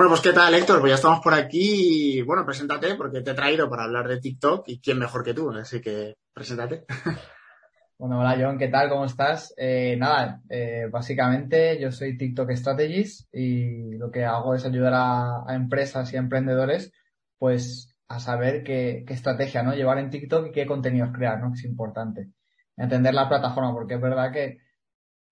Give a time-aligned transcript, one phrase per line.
[0.00, 3.34] Bueno, pues qué tal, Héctor, pues ya estamos por aquí bueno, preséntate porque te he
[3.34, 6.86] traído para hablar de TikTok y quién mejor que tú, así que preséntate.
[7.98, 8.88] Bueno, hola John, ¿qué tal?
[8.88, 9.52] ¿Cómo estás?
[9.58, 15.54] Eh, nada, eh, básicamente yo soy TikTok Strategist y lo que hago es ayudar a,
[15.54, 16.92] empresas y a emprendedores
[17.36, 19.74] pues a saber qué, qué, estrategia ¿no?
[19.74, 21.52] llevar en TikTok y qué contenidos crear, ¿no?
[21.52, 22.30] Que es importante.
[22.74, 24.60] Entender la plataforma, porque es verdad que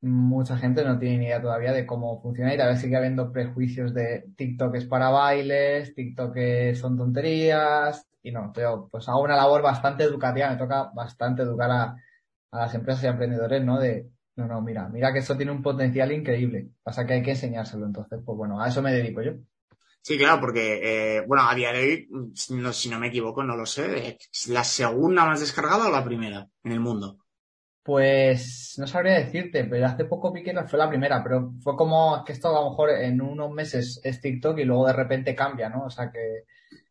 [0.01, 3.33] mucha gente no tiene ni idea todavía de cómo funciona y tal vez sigue habiendo
[3.33, 6.37] prejuicios de TikTok es para bailes, TikTok
[6.74, 11.71] son tonterías y no, yo pues hago una labor bastante educativa, me toca bastante educar
[11.71, 11.97] a,
[12.52, 13.79] a las empresas y emprendedores, ¿no?
[13.79, 17.33] De, no, no, mira, mira que eso tiene un potencial increíble, pasa que hay que
[17.33, 19.33] enseñárselo, entonces, pues bueno, a eso me dedico yo.
[20.01, 23.66] Sí, claro, porque, eh, bueno, a día de hoy, si no me equivoco, no lo
[23.66, 27.19] sé, ¿es la segunda más descargada o la primera en el mundo?
[27.88, 32.23] Pues no sabría decirte, pero hace poco vi que fue la primera, pero fue como
[32.23, 35.70] que esto a lo mejor en unos meses es TikTok y luego de repente cambia,
[35.70, 35.87] ¿no?
[35.87, 36.45] O sea que,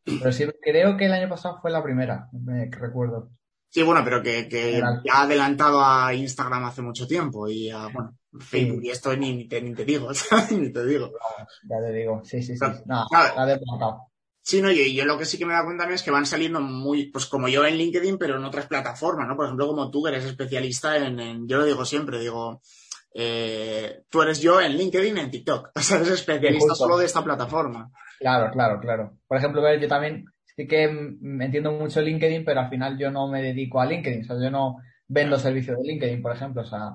[0.03, 3.29] pero sí, creo que el año pasado fue la primera, me recuerdo.
[3.69, 7.89] Sí, bueno, pero que, que ya ha adelantado a Instagram hace mucho tiempo y a,
[7.93, 10.09] bueno, Facebook y esto ni, ni, te, ni te digo,
[10.49, 11.11] ni te digo.
[11.69, 12.65] Ya te digo, sí, sí, sí.
[12.87, 13.59] No, la de
[14.47, 16.61] Sí, no, y yo lo que sí que me da cuenta es que van saliendo
[16.61, 19.35] muy, pues como yo en LinkedIn, pero en otras plataformas, ¿no?
[19.35, 22.61] Por ejemplo, como tú, que eres especialista en, yo lo digo siempre, digo,
[23.13, 25.71] eh, tú eres yo en LinkedIn, en TikTok.
[25.75, 27.91] O sea, eres especialista solo de esta plataforma.
[28.19, 29.17] Claro, claro, claro.
[29.27, 30.23] Por ejemplo, yo también
[30.55, 34.21] sí que entiendo mucho LinkedIn, pero al final yo no me dedico a LinkedIn.
[34.21, 34.77] O sea, yo no
[35.09, 36.61] vendo servicios de LinkedIn, por ejemplo.
[36.61, 36.91] O sea,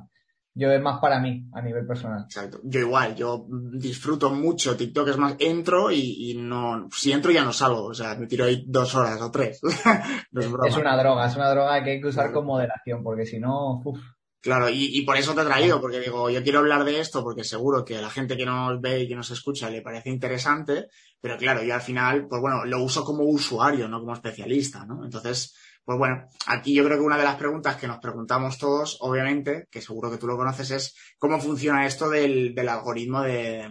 [0.54, 2.24] yo es más para mí a nivel personal.
[2.24, 2.60] Exacto.
[2.64, 7.52] Yo igual, yo disfruto mucho TikTok, es más, entro y, no, si entro ya no
[7.52, 9.60] salgo, o sea, me tiro ahí dos horas o tres.
[10.32, 13.80] es, una droga, es una droga que hay que usar con moderación, porque si no,
[13.84, 14.00] uff.
[14.42, 17.44] Claro, y, por eso te he traído, porque digo, yo quiero hablar de esto porque
[17.44, 20.88] seguro que a la gente que nos ve y que nos escucha le parece interesante,
[21.20, 25.04] pero claro, yo al final, pues bueno, lo uso como usuario, no como especialista, ¿no?
[25.04, 28.98] Entonces, pues bueno, aquí yo creo que una de las preguntas que nos preguntamos todos,
[29.00, 33.68] obviamente, que seguro que tú lo conoces, es cómo funciona esto del, algoritmo de,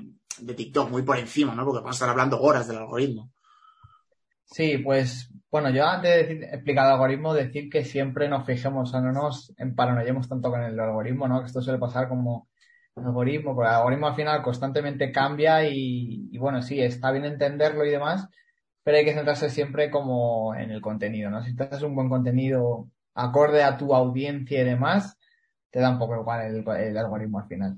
[0.56, 1.64] TikTok, muy por encima, ¿no?
[1.64, 3.32] Porque vamos a estar hablando horas del algoritmo.
[4.44, 8.90] Sí, pues bueno, yo antes de decir, explicar el algoritmo, decir que siempre nos fijemos,
[8.90, 11.40] o sea, no nos paranoyemos tanto con el algoritmo, ¿no?
[11.40, 12.50] Que esto suele pasar como
[12.96, 17.86] algoritmo, porque el algoritmo al final constantemente cambia y, y bueno, sí, está bien entenderlo
[17.86, 18.28] y demás,
[18.84, 21.44] pero hay que centrarse siempre como en el contenido, ¿no?
[21.44, 25.18] Si te haces un buen contenido acorde a tu audiencia y demás,
[25.70, 27.78] te da un poco igual el, algoritmo al final.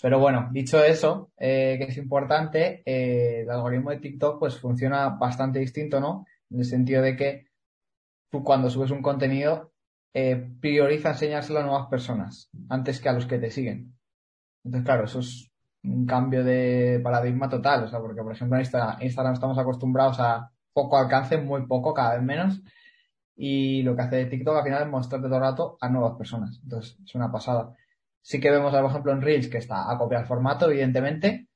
[0.00, 5.10] Pero bueno, dicho eso, eh, que es importante, eh, el algoritmo de TikTok pues funciona
[5.10, 6.26] bastante distinto, ¿no?
[6.50, 7.46] En el sentido de que
[8.30, 9.72] tú cuando subes un contenido
[10.14, 13.94] eh, prioriza enseñárselo a nuevas personas antes que a los que te siguen.
[14.64, 15.51] Entonces, claro, eso es
[15.84, 20.50] un cambio de paradigma total, o sea, porque por ejemplo en Instagram, estamos acostumbrados a
[20.72, 22.62] poco alcance, muy poco, cada vez menos,
[23.34, 26.60] y lo que hace TikTok al final es mostrarte todo el rato a nuevas personas,
[26.62, 27.74] entonces es una pasada.
[28.20, 31.48] Sí que vemos, por ejemplo, en Reels que está a copiar el formato, evidentemente,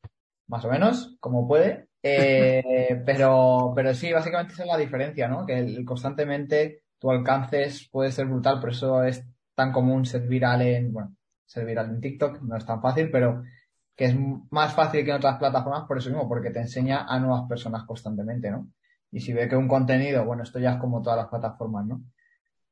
[0.48, 5.46] más o menos, como puede, eh, pero, pero sí, básicamente esa es la diferencia, ¿no?
[5.46, 10.92] Que constantemente tu alcance puede ser brutal, por eso es tan común ser viral en,
[10.92, 11.14] bueno,
[11.44, 13.42] ser viral en TikTok, no es tan fácil, pero
[13.96, 14.16] que es
[14.50, 17.84] más fácil que en otras plataformas por eso mismo, porque te enseña a nuevas personas
[17.84, 18.68] constantemente, ¿no?
[19.10, 22.02] Y si ve que un contenido, bueno, esto ya es como todas las plataformas, ¿no?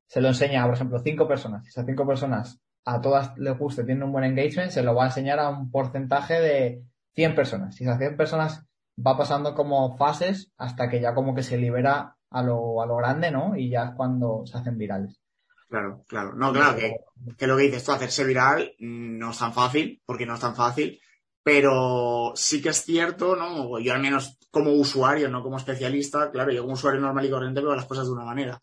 [0.06, 1.64] Se lo enseña por ejemplo, cinco personas.
[1.64, 5.04] Si esas cinco personas a todas les guste, tienen un buen engagement, se lo va
[5.04, 6.82] a enseñar a un porcentaje de
[7.14, 7.74] 100 personas.
[7.74, 8.66] Si esas 100 personas
[9.04, 12.96] va pasando como fases hasta que ya como que se libera a lo, a lo
[12.96, 13.56] grande, ¿no?
[13.56, 15.20] Y ya es cuando se hacen virales.
[15.68, 16.34] Claro, claro.
[16.34, 16.96] No, claro, que,
[17.36, 20.54] que lo que dices tú, hacerse viral no es tan fácil, porque no es tan
[20.54, 21.00] fácil,
[21.44, 23.78] pero sí que es cierto, ¿no?
[23.78, 27.60] Yo al menos como usuario, no como especialista, claro, yo como usuario normal y corriente
[27.60, 28.62] veo las cosas de una manera.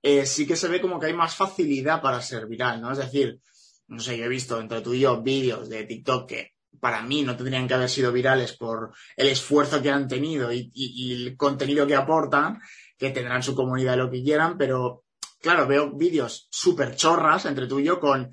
[0.00, 2.90] Eh, sí que se ve como que hay más facilidad para ser viral, ¿no?
[2.90, 3.38] Es decir,
[3.86, 7.22] no sé, yo he visto entre tú y yo vídeos de TikTok que para mí
[7.22, 10.72] no tendrían que haber sido virales por el esfuerzo que han tenido y,
[11.12, 12.60] el contenido que aportan,
[12.96, 15.04] que tendrán su comunidad lo que quieran, pero
[15.40, 18.32] claro, veo vídeos súper chorras entre tú y yo con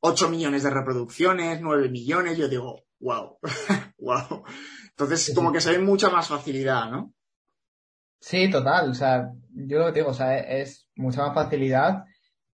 [0.00, 3.38] 8 millones de reproducciones, 9 millones, yo digo, wow,
[3.98, 4.44] wow.
[4.90, 7.12] Entonces, como que se ve mucha más facilidad, ¿no?
[8.20, 8.90] Sí, total.
[8.90, 12.04] O sea, yo lo que digo, o sea, es mucha más facilidad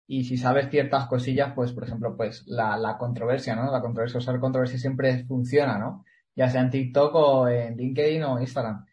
[0.06, 3.72] y si sabes ciertas cosillas, pues, por ejemplo, pues la, la controversia, ¿no?
[3.72, 6.04] La controversia, usar controversia siempre funciona, ¿no?
[6.36, 8.86] Ya sea en TikTok o en LinkedIn o Instagram.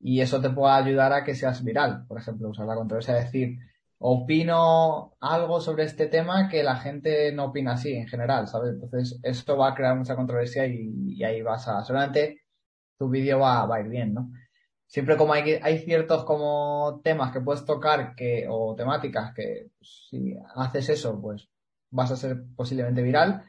[0.00, 2.06] Y eso te puede ayudar a que seas viral.
[2.06, 3.58] Por ejemplo, usar la controversia, decir,
[3.98, 8.74] opino algo sobre este tema que la gente no opina así en general, ¿sabes?
[8.74, 12.42] Entonces, esto va a crear mucha controversia y, ahí vas a, solamente
[12.98, 14.30] tu vídeo va, va, a ir bien, ¿no?
[14.88, 20.06] siempre como hay, hay ciertos como temas que puedes tocar que, o temáticas que pues,
[20.10, 21.48] si haces eso, pues
[21.90, 23.44] vas a ser posiblemente viral,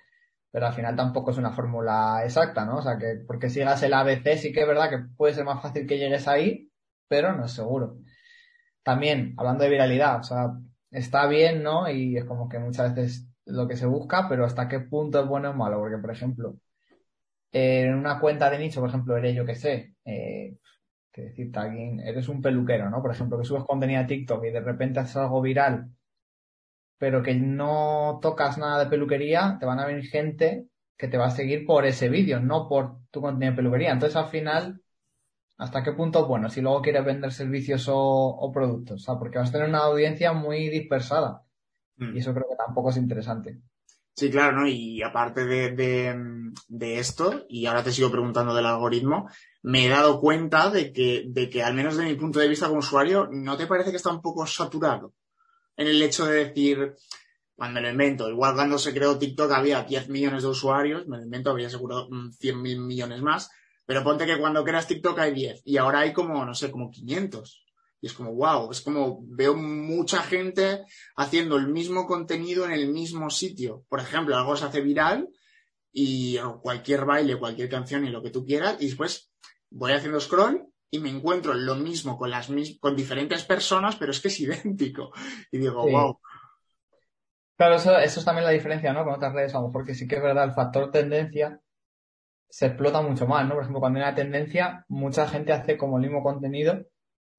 [0.51, 2.77] pero al final tampoco es una fórmula exacta, ¿no?
[2.77, 5.61] O sea, que porque sigas el ABC sí que es verdad que puede ser más
[5.61, 6.69] fácil que llegues ahí,
[7.07, 7.97] pero no es seguro.
[8.89, 10.51] También, hablando de viralidad, o sea,
[10.89, 11.87] está bien, ¿no?
[11.91, 15.27] Y es como que muchas veces lo que se busca, pero hasta qué punto es
[15.27, 16.55] bueno o malo, porque por ejemplo,
[17.51, 20.57] en una cuenta de nicho, por ejemplo, eres yo que sé, eh,
[21.11, 21.59] que decirte
[22.03, 22.99] eres un peluquero, ¿no?
[23.03, 25.91] Por ejemplo, que subes contenido a TikTok y de repente haces algo viral,
[26.97, 30.65] pero que no tocas nada de peluquería, te van a venir gente
[30.97, 33.91] que te va a seguir por ese vídeo, no por tu contenido de peluquería.
[33.91, 34.81] Entonces, al final,
[35.59, 36.25] ¿hasta qué punto?
[36.25, 39.79] Bueno, si luego quieres vender servicios o, productos, o sea, porque vas a tener una
[39.79, 41.43] audiencia muy dispersada.
[41.97, 42.15] Mm.
[42.15, 43.59] Y eso creo que tampoco es interesante.
[44.15, 44.67] Sí, claro, ¿no?
[44.67, 46.53] Y aparte de,
[46.99, 49.29] esto, y ahora te sigo preguntando del algoritmo,
[49.61, 52.67] me he dado cuenta de que, de que, al menos de mi punto de vista
[52.67, 55.13] como usuario, ¿no te parece que está un poco saturado?
[55.77, 56.95] En el hecho de decir,
[57.55, 61.23] cuando lo invento, igual cuando se creó TikTok había 10 millones de usuarios, me lo
[61.23, 62.07] invento, habría seguro
[62.39, 63.51] 100 mm, mil millones más,
[63.89, 66.91] pero ponte que cuando creas TikTok hay 10 y ahora hay como, no sé, como
[66.91, 67.65] 500.
[67.99, 70.83] Y es como, wow, es como veo mucha gente
[71.15, 73.85] haciendo el mismo contenido en el mismo sitio.
[73.89, 75.27] Por ejemplo, algo se hace viral
[75.91, 79.31] y cualquier baile, cualquier canción y lo que tú quieras, y después
[79.71, 84.19] voy haciendo scroll y me encuentro lo mismo con las con diferentes personas, pero es
[84.19, 85.11] que es idéntico.
[85.51, 86.19] Y digo, wow.
[87.57, 89.03] Claro, eso, eso es también la diferencia, ¿no?
[89.03, 91.59] Con otras redes, a lo mejor que sí que es verdad, el factor tendencia
[92.49, 93.53] se explota mucho más, ¿no?
[93.53, 96.85] Por ejemplo, cuando hay una tendencia, mucha gente hace como el mismo contenido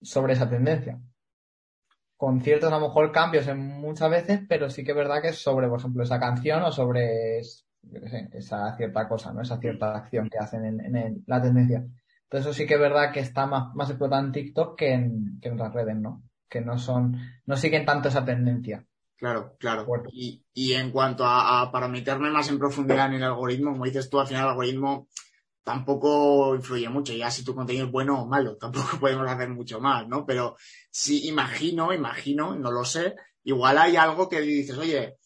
[0.00, 1.00] sobre esa tendencia.
[2.16, 5.28] Con ciertos a lo mejor cambios en muchas veces, pero sí que es verdad que
[5.28, 7.40] es sobre, por ejemplo, esa canción o sobre
[8.32, 9.42] esa cierta cosa, ¿no?
[9.42, 11.78] Esa cierta acción que hacen en, la tendencia.
[11.78, 15.48] Entonces eso sí que es verdad que está más, más en TikTok que en, que
[15.48, 16.22] en otras redes, ¿no?
[16.48, 17.16] Que no son,
[17.46, 18.86] no siguen tanto esa tendencia.
[19.20, 19.86] Claro, claro.
[20.10, 23.84] Y, y, en cuanto a, a, para meterme más en profundidad en el algoritmo, como
[23.84, 25.08] dices tú, al final el algoritmo
[25.62, 27.12] tampoco influye mucho.
[27.12, 30.24] Ya si tu contenido es bueno o malo, tampoco podemos hacer mucho más, ¿no?
[30.24, 30.56] Pero
[30.90, 33.14] sí imagino, imagino, no lo sé,
[33.44, 35.18] igual hay algo que dices, oye,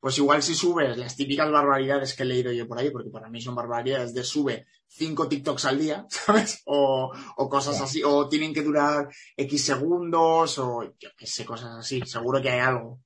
[0.00, 3.30] pues igual si subes las típicas barbaridades que he leído yo por ahí, porque para
[3.30, 6.60] mí son barbaridades de sube cinco TikToks al día, ¿sabes?
[6.66, 11.70] O, o cosas así, o tienen que durar X segundos, o yo qué sé, cosas
[11.78, 12.02] así.
[12.04, 13.00] Seguro que hay algo.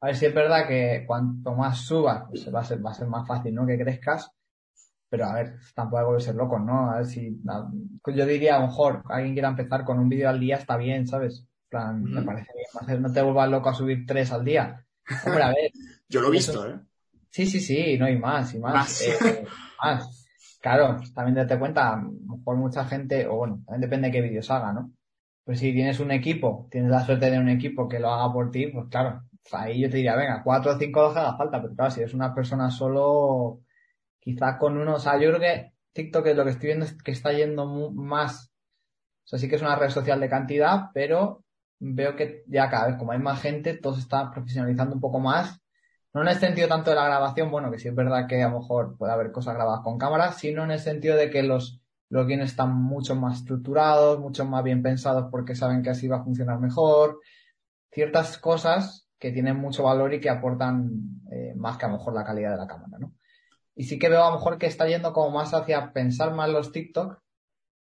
[0.00, 2.94] A ver si es verdad que cuanto más subas, pues va a ser, va a
[2.94, 3.66] ser más fácil, ¿no?
[3.66, 4.30] Que crezcas.
[5.08, 6.90] Pero a ver, tampoco hay que ser locos, ¿no?
[6.90, 7.40] A ver si.
[8.06, 11.06] yo diría, a lo mejor, alguien quiera empezar con un vídeo al día, está bien,
[11.06, 11.46] ¿sabes?
[11.70, 13.02] plan, me parece bien.
[13.02, 14.84] No te vuelvas loco a subir tres al día.
[15.24, 15.70] Hombre, a ver.
[16.08, 16.78] yo lo he visto, ¿eh?
[17.30, 18.74] Sí, sí, sí, no hay más, y más.
[18.74, 19.02] Más.
[19.02, 19.44] Eh,
[19.82, 20.28] más.
[20.60, 24.20] Claro, también date cuenta, a lo mejor mucha gente, o bueno, también depende de qué
[24.20, 24.92] vídeos haga, ¿no?
[25.44, 28.50] Pues si tienes un equipo, tienes la suerte de un equipo que lo haga por
[28.50, 29.22] ti, pues claro,
[29.54, 32.34] ahí yo te diría, venga, cuatro o cinco haga falta, pero claro, si eres una
[32.34, 33.60] persona solo,
[34.18, 37.02] quizá con uno, o sea, yo creo que TikTok es lo que estoy viendo es
[37.02, 38.52] que está yendo más,
[39.24, 41.44] o sea, sí que es una red social de cantidad, pero
[41.80, 45.18] veo que ya cada vez como hay más gente, todo se está profesionalizando un poco
[45.18, 45.60] más.
[46.12, 48.48] No en el sentido tanto de la grabación, bueno, que sí es verdad que a
[48.48, 51.80] lo mejor puede haber cosas grabadas con cámara, sino en el sentido de que los,
[52.08, 56.18] los guiones están mucho más estructurados, mucho más bien pensados porque saben que así va
[56.18, 57.20] a funcionar mejor.
[57.92, 62.14] Ciertas cosas que tienen mucho valor y que aportan eh, más que a lo mejor
[62.14, 63.14] la calidad de la cámara, ¿no?
[63.76, 66.48] Y sí que veo a lo mejor que está yendo como más hacia pensar más
[66.48, 67.20] los TikTok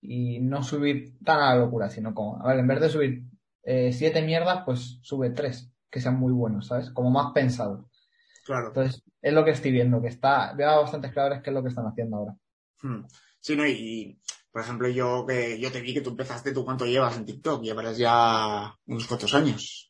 [0.00, 3.22] y no subir tan a la locura, sino como, a ver, en vez de subir
[3.62, 6.90] eh, siete mierdas, pues sube tres, que sean muy buenos, ¿sabes?
[6.90, 7.84] Como más pensados.
[8.44, 8.68] Claro.
[8.68, 11.62] Entonces, es lo que estoy viendo, que está, veo a bastantes creadores que es lo
[11.62, 12.36] que están haciendo ahora.
[12.82, 13.04] Hmm.
[13.40, 13.66] Sí, ¿no?
[13.66, 14.18] Y,
[14.50, 17.62] por ejemplo, yo que yo te vi que tú empezaste, ¿tú cuánto llevas en TikTok?
[17.62, 19.85] Llevarás ya unos cuantos años.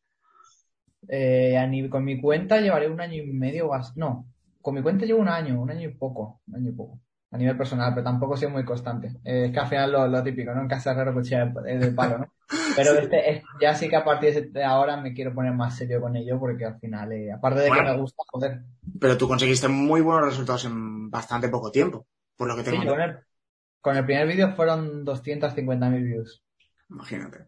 [1.09, 4.27] Eh, con mi cuenta llevaré un año y medio, no,
[4.61, 6.99] con mi cuenta llevo un año, un año y poco, un año y poco,
[7.31, 9.13] a nivel personal, pero tampoco soy muy constante.
[9.25, 10.63] Eh, es que al final lo, típico, ¿no?
[10.63, 12.33] En casa herrero cuchilla de, palo, ¿no?
[12.77, 16.01] Pero este es, ya sí que a partir de ahora me quiero poner más serio
[16.01, 18.63] con ello porque al final, eh, aparte de que me gusta, joder.
[19.01, 22.83] Pero tú conseguiste muy buenos resultados en bastante poco tiempo, por lo que tengo.
[22.83, 23.19] Sí, con, el,
[23.81, 26.45] con el primer vídeo fueron 250.000 views.
[26.91, 27.47] Imagínate.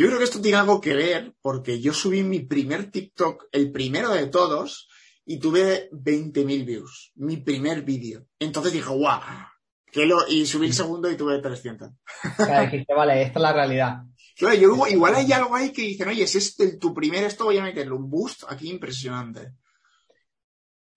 [0.00, 3.70] Yo creo que esto tiene algo que ver porque yo subí mi primer TikTok, el
[3.70, 4.88] primero de todos,
[5.26, 7.12] y tuve 20.000 views.
[7.16, 8.24] Mi primer vídeo.
[8.38, 9.20] Entonces dije, guau.
[9.92, 10.26] Lo...
[10.26, 11.90] Y subí el segundo y tuve 300.
[12.34, 14.04] Claro, dijiste, vale, esta es la realidad.
[14.38, 17.58] Claro, yo, igual hay algo ahí que dicen, oye, es este tu primer esto, voy
[17.58, 19.52] a meterle un boost aquí impresionante.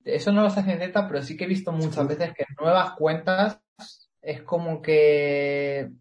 [0.05, 3.59] Eso no lo sé cierta, pero sí que he visto muchas veces que nuevas cuentas
[4.21, 5.91] es como que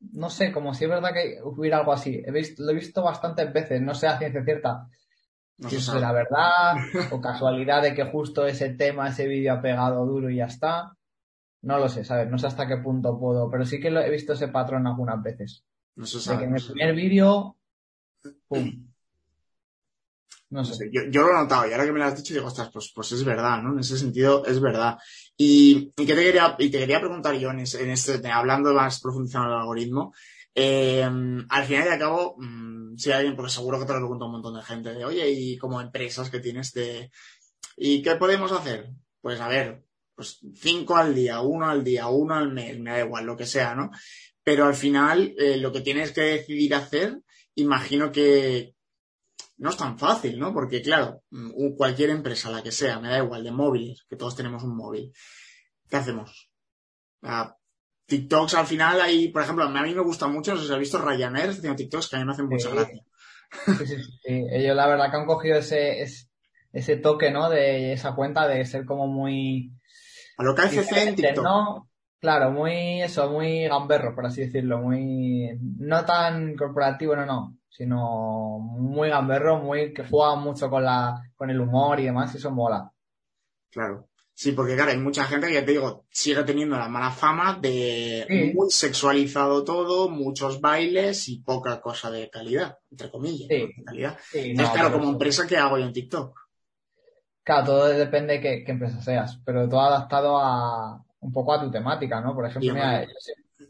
[0.00, 2.22] no sé, como si es verdad que hubiera algo así.
[2.24, 4.88] He visto, lo he visto bastantes veces, no sé a ciencia cierta
[5.58, 6.76] No si es la verdad
[7.12, 10.96] o casualidad de que justo ese tema, ese vídeo ha pegado duro y ya está.
[11.62, 12.30] No lo sé, ¿sabes?
[12.30, 15.22] No sé hasta qué punto puedo, pero sí que lo, he visto ese patrón algunas
[15.22, 15.64] veces.
[15.96, 16.38] No se De sabe.
[16.38, 17.56] que en el primer vídeo,
[18.48, 18.93] ¡pum!
[20.54, 20.88] No sé.
[20.92, 22.92] yo, yo lo he notado y ahora que me lo has dicho digo, ostras, pues,
[22.94, 23.72] pues es verdad, ¿no?
[23.72, 24.96] En ese sentido es verdad.
[25.36, 28.72] Y, y que te quería, y te quería preguntar yo en, ese- en este, hablando
[28.72, 30.12] más profundizando el algoritmo,
[30.54, 34.26] eh, al final y al cabo, mm, si alguien, porque seguro que te lo pregunta
[34.26, 37.10] un montón de gente, de oye, y como empresas que tienes de,
[37.76, 38.90] ¿y qué podemos hacer?
[39.20, 39.84] Pues a ver,
[40.14, 43.46] pues cinco al día, uno al día, uno al mes, me da igual, lo que
[43.46, 43.90] sea, ¿no?
[44.44, 47.20] Pero al final, eh, lo que tienes que decidir hacer,
[47.56, 48.73] imagino que,
[49.58, 50.52] no es tan fácil, ¿no?
[50.52, 54.34] Porque, claro, mm, cualquier empresa, la que sea, me da igual, de móviles, que todos
[54.36, 55.12] tenemos un móvil.
[55.88, 56.50] ¿Qué hacemos?
[57.22, 57.56] Ah,
[58.06, 60.78] TikToks al final hay, por ejemplo, a mí me gusta mucho, no sé si has
[60.78, 62.74] visto Ryanair, haciendo TikToks que a mí me hacen mucha Sí.
[62.74, 63.02] gracia.
[63.78, 64.44] Sí, sí, sí.
[64.50, 66.26] Ellos la verdad que han cogido ese, ese,
[66.72, 67.48] ese toque, ¿no?
[67.48, 69.72] De esa cuenta de ser como muy
[70.36, 71.44] A lo KFC en diferente, TikTok.
[71.44, 71.90] ¿no?
[72.18, 78.58] Claro, muy eso, muy gamberro, por así decirlo, muy no tan corporativo, no, no, sino
[78.60, 82.52] muy gamberro, muy que juega mucho con la, con el humor y demás, y eso
[82.52, 82.90] mola.
[83.70, 84.08] Claro.
[84.32, 87.58] Sí, porque claro, hay mucha gente que ya te digo, sigue teniendo la mala fama
[87.60, 88.52] de Sí.
[88.54, 93.72] muy sexualizado todo, muchos bailes y poca cosa de calidad, entre comillas, Sí.
[93.76, 94.18] de calidad.
[94.30, 96.38] Sí, Entonces, no, claro, como empresa, ¿qué hago yo en TikTok?
[97.42, 101.60] Claro, todo depende de qué, qué empresa seas, pero todo adaptado a un poco a
[101.60, 102.34] tu temática, ¿no?
[102.34, 103.06] Por ejemplo, mira,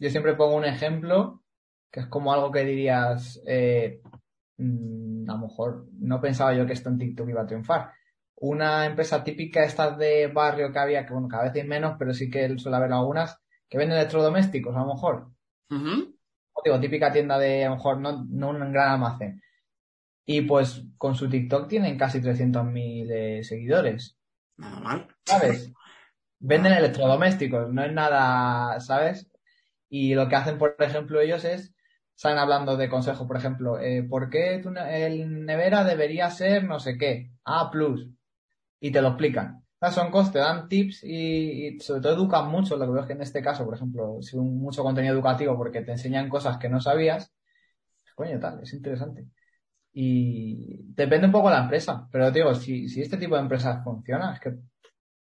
[0.00, 1.40] yo siempre pongo un ejemplo
[1.94, 4.00] que es como algo que dirías, eh,
[4.58, 7.92] mm, a lo mejor no pensaba yo que esto en TikTok iba a triunfar.
[8.34, 12.12] Una empresa típica, estas de barrio que había, que bueno, cada vez hay menos, pero
[12.12, 15.30] sí que suele haber algunas, que venden electrodomésticos, a lo mejor.
[16.64, 19.40] Digo, típica tienda de, a lo mejor, no, no un gran almacén.
[20.26, 24.18] Y pues con su TikTok tienen casi 300.000 eh, seguidores.
[24.56, 25.08] Nada mal.
[25.24, 25.72] ¿sabes?
[26.40, 29.30] Venden electrodomésticos, no es nada, ¿sabes?
[29.88, 31.72] Y lo que hacen, por ejemplo, ellos es,
[32.14, 36.64] salen hablando de consejos, por ejemplo, eh, ¿por qué tu ne- el nevera debería ser
[36.64, 37.30] no sé qué?
[37.44, 38.08] A plus.
[38.80, 39.56] Y te lo explican.
[39.80, 42.92] O sea, son cosas, te dan tips y, y sobre todo educan mucho, lo que
[42.92, 45.92] veo es que en este caso, por ejemplo, es un, mucho contenido educativo porque te
[45.92, 47.32] enseñan cosas que no sabías,
[48.14, 49.26] coño, tal, es interesante.
[49.92, 53.82] Y depende un poco de la empresa, pero digo, si, si este tipo de empresas
[53.84, 54.54] funciona, es que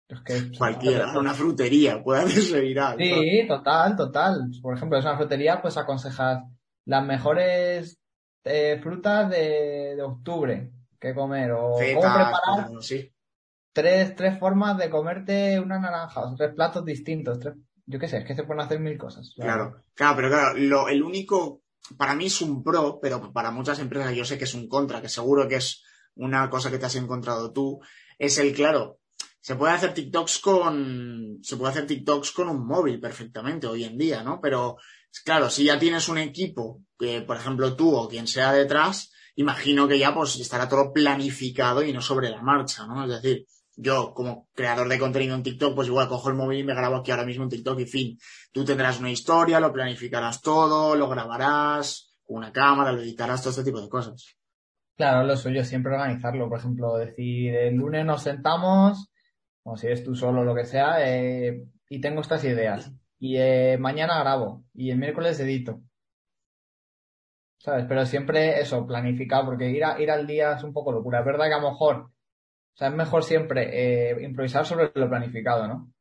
[0.10, 2.98] es que Cualquiera, una frutería puede hacerse viral.
[2.98, 3.04] ¿no?
[3.04, 4.50] Sí, total, total.
[4.62, 6.44] Por ejemplo, es una frutería, pues aconsejas
[6.88, 8.00] las mejores
[8.46, 13.14] eh, frutas de, de octubre que comer o cómo preparar así.
[13.74, 18.20] tres, tres formas de comerte una naranja, o tres platos distintos, tres, yo qué sé,
[18.20, 19.34] es que se pueden hacer mil cosas.
[19.36, 21.62] Claro, claro, pero claro, lo, el único,
[21.98, 25.02] para mí es un pro, pero para muchas empresas yo sé que es un contra,
[25.02, 25.84] que seguro que es
[26.16, 27.82] una cosa que te has encontrado tú,
[28.18, 29.00] es el, claro,
[29.42, 33.98] se puede hacer TikToks con, se puede hacer TikToks con un móvil perfectamente hoy en
[33.98, 34.40] día, ¿no?
[34.42, 34.78] Pero,
[35.24, 39.88] claro, si ya tienes un equipo, que por ejemplo tú o quien sea detrás, imagino
[39.88, 43.04] que ya pues estará todo planificado y no sobre la marcha, ¿no?
[43.04, 43.46] Es decir,
[43.76, 46.98] yo como creador de contenido en TikTok, pues igual cojo el móvil y me grabo
[46.98, 48.18] aquí ahora mismo en TikTok y fin.
[48.52, 53.52] Tú tendrás una historia, lo planificarás todo, lo grabarás con una cámara, lo editarás, todo
[53.52, 54.36] este tipo de cosas.
[54.98, 56.50] Claro, lo suyo siempre organizarlo.
[56.50, 59.12] Por ejemplo, decir, el lunes nos sentamos,
[59.64, 62.92] o si eres tú solo, lo que sea, eh, y tengo estas ideas.
[63.20, 65.82] Y eh, mañana grabo, y el miércoles edito.
[67.60, 67.86] ¿Sabes?
[67.88, 71.20] Pero siempre eso, planificado, porque ir, a- ir al día es un poco locura.
[71.20, 72.12] Es verdad que a lo mejor, o
[72.78, 75.92] sea, es mejor siempre eh, improvisar sobre lo planificado, ¿no?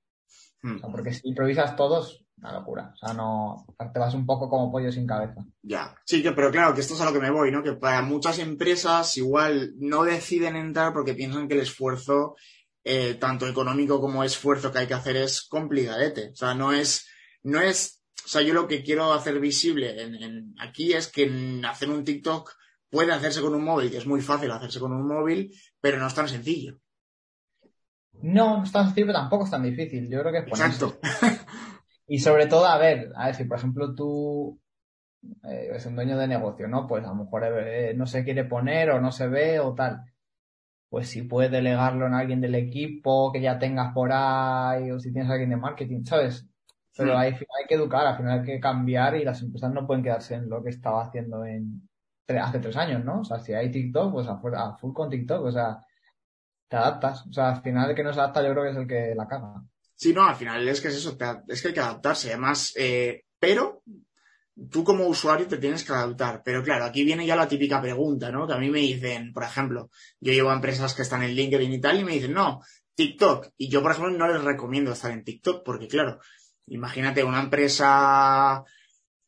[0.62, 2.92] Hmm, O sea, porque si improvisas todos, una locura.
[2.92, 5.42] O sea, no, te vas un poco como pollo sin cabeza.
[5.62, 5.94] Ya.
[6.04, 7.62] Sí, que, pero claro, que esto es a lo que me voy, ¿no?
[7.62, 12.37] Que para muchas empresas igual no deciden entrar porque piensan que el esfuerzo,
[12.87, 16.31] eh, tanto económico como esfuerzo que hay que hacer es complicadete.
[16.33, 17.07] O sea, no es,
[17.43, 21.25] no es, o sea, yo lo que quiero hacer visible en, en- aquí es que
[21.25, 22.52] en hacer un TikTok
[22.90, 26.07] puede hacerse con un móvil, que es muy fácil hacerse con un móvil, pero no
[26.07, 26.78] es tan sencillo.
[28.23, 30.09] No, no es tan sencillo, pero tampoco es tan difícil.
[30.11, 30.47] Yo creo que es.
[30.47, 30.99] Exacto.
[32.09, 34.61] Y sobre todo, a ver, a ver, si por ejemplo tú
[35.45, 36.87] eh, eres un dueño de negocio, ¿no?
[36.87, 40.02] Pues a lo mejor eh, no se quiere poner o no se ve o tal.
[40.88, 45.12] Pues si puedes delegarlo en alguien del equipo que ya tengas por ahí o si
[45.12, 46.47] tienes a alguien de marketing, ¿sabes?
[46.97, 47.19] Pero Hmm.
[47.19, 50.35] hay, hay que educar, al final hay que cambiar y las empresas no pueden quedarse
[50.37, 51.88] en lo que estaba haciendo en
[52.28, 53.21] hace tres años, ¿no?
[53.21, 55.78] O sea, si hay TikTok, pues a, full- a full con TikTok, o sea,
[56.69, 57.26] te adaptas.
[57.26, 59.14] O sea, al final el que no se adapta yo creo que es el que
[59.16, 59.62] la caga.
[59.95, 62.28] Sí, no, al final es que es eso, te- es que hay que adaptarse.
[62.31, 63.83] Además, eh, pero
[64.70, 66.42] tú como usuario te tienes que adaptar.
[66.44, 68.46] Pero claro, aquí viene ya la típica pregunta, ¿no?
[68.46, 71.72] Que a mí me dicen, por ejemplo, yo llevo a empresas que están en LinkedIn
[71.72, 72.60] y tal y me dicen, no,
[72.94, 73.48] TikTok.
[73.56, 76.20] Y yo, por ejemplo, no les recomiendo estar en TikTok porque, claro,
[76.66, 78.64] imagínate una empresa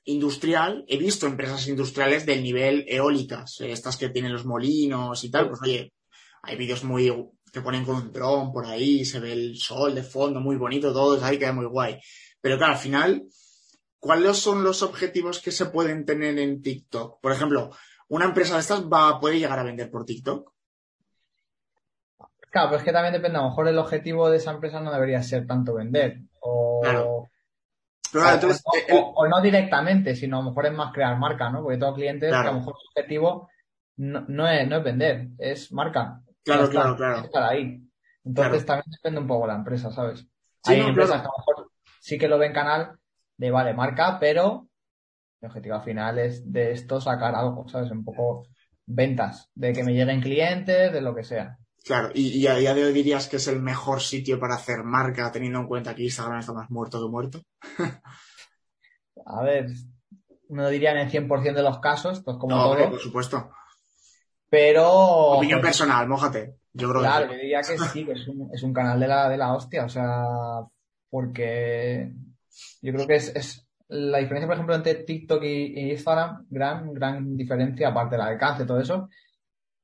[0.04, 5.30] industrial, he visto empresas industriales del nivel eólicas, eh, estas que tienen los molinos y
[5.30, 5.92] tal, pues oye,
[6.42, 7.12] hay vídeos muy
[7.52, 10.92] que ponen con un dron por ahí, se ve el sol de fondo, muy bonito
[10.92, 11.98] todo, ahí queda muy guay.
[12.40, 13.24] Pero claro, al final,
[13.98, 17.20] ¿cuáles son los objetivos que se pueden tener en TikTok?
[17.20, 17.70] Por ejemplo,
[18.08, 20.52] una empresa de estas va, puede llegar a vender por TikTok.
[22.50, 24.90] Claro, pero es que también depende, a lo mejor el objetivo de esa empresa no
[24.92, 26.20] debería ser tanto vender.
[26.40, 26.82] O,
[28.90, 31.62] o, no directamente, sino a lo mejor es más crear marca, ¿no?
[31.62, 33.50] Porque todo cliente, a lo mejor su objetivo
[33.96, 36.22] no, es, no es vender, es marca.
[36.42, 37.24] Claro, claro, claro.
[37.24, 37.82] Estar ahí.
[38.24, 40.26] Entonces también depende un poco de la empresa, ¿sabes?
[40.64, 42.97] Hay empresas que a lo mejor sí que lo ven canal
[43.38, 44.68] de vale, marca, pero
[45.40, 47.90] el objetivo final es de esto sacar algo, ¿sabes?
[47.90, 48.46] Un poco
[48.86, 51.56] ventas, de que me lleguen clientes, de lo que sea.
[51.84, 55.30] Claro, y, a día de hoy dirías que es el mejor sitio para hacer marca,
[55.30, 57.40] teniendo en cuenta que Instagram está más muerto que muerto.
[59.26, 59.68] a ver,
[60.48, 62.90] no diría en el 100% de los casos, pues como no, todo.
[62.90, 63.50] por supuesto.
[64.50, 64.86] Pero.
[64.90, 66.56] Opinión personal, mójate.
[66.72, 67.34] Yo creo claro, que...
[67.34, 69.84] yo diría que sí, que es un, es un canal de la, de la hostia,
[69.84, 70.24] o sea,
[71.08, 72.12] porque
[72.82, 77.36] yo creo que es, es la diferencia, por ejemplo, entre TikTok y, Instagram, gran, gran
[77.36, 79.08] diferencia, aparte del alcance, todo eso,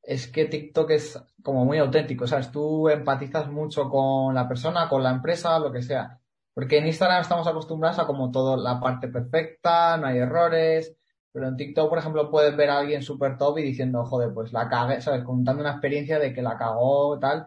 [0.03, 2.51] es que TikTok es como muy auténtico, ¿sabes?
[2.51, 6.21] Tú empatizas mucho con la persona, con la empresa, lo que sea.
[6.53, 10.95] Porque en Instagram estamos acostumbrados a como todo la parte perfecta, no hay errores,
[11.33, 14.53] pero en TikTok, por ejemplo, puedes ver a alguien súper top y diciendo, joder, pues
[14.53, 15.25] la cagué, ¿sabes?
[15.25, 17.47] Contando una experiencia de que la cagó, tal.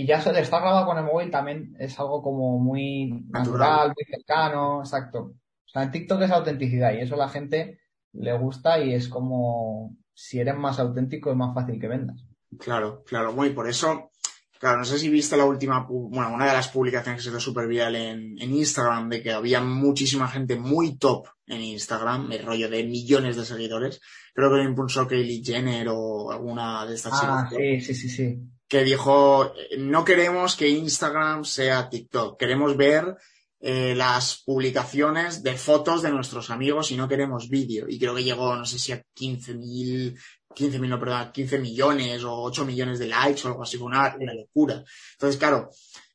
[0.00, 3.88] Y ya se le está grabado con el móvil también es algo como muy natural,
[3.88, 5.18] muy cercano, exacto.
[5.18, 7.80] O sea, en TikTok es autenticidad y eso a la gente
[8.14, 12.24] le gusta y es como, si eres más auténtico es más fácil que vendas.
[12.58, 13.34] Claro, claro.
[13.34, 14.10] Bueno, y por eso,
[14.58, 17.40] claro, no sé si viste la última, bueno, una de las publicaciones que se hizo
[17.40, 22.70] súper viral en, Instagram, de que había muchísima gente muy top en Instagram, el rollo
[22.70, 24.00] de millones de seguidores.
[24.32, 28.50] Creo que lo impulsó Kylie Jenner o alguna de estas ah, sí, sí, sí, sí.
[28.70, 33.16] Que dijo, no queremos que Instagram sea TikTok, queremos ver
[33.62, 37.86] eh, las publicaciones de fotos de nuestros amigos y no queremos vídeo.
[37.88, 40.16] Y creo que llegó, no sé si a 15.000,
[40.54, 44.32] 15.000, no, perdón, 15 millones o 8 millones de likes o algo así, una, una
[44.32, 44.82] locura.
[45.12, 45.68] Entonces, claro,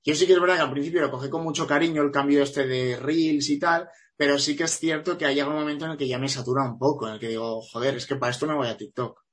[0.03, 2.41] yo sí que es verdad que al principio lo cogí con mucho cariño el cambio
[2.41, 5.85] este de Reels y tal, pero sí que es cierto que ha llegado un momento
[5.85, 8.15] en el que ya me satura un poco, en el que digo, joder, es que
[8.15, 9.24] para esto me voy a TikTok.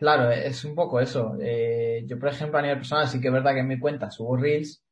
[0.00, 1.36] Claro, es un poco eso.
[1.38, 4.10] Eh, yo, por ejemplo, a nivel personal, sí que es verdad que en mi cuenta
[4.10, 4.82] subo Reels,